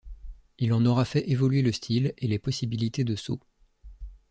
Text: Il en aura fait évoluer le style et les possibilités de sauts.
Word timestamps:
Il 0.57 0.73
en 0.73 0.83
aura 0.87 1.05
fait 1.05 1.29
évoluer 1.29 1.61
le 1.61 1.71
style 1.71 2.15
et 2.17 2.27
les 2.27 2.39
possibilités 2.39 3.03
de 3.03 3.15
sauts. 3.15 3.39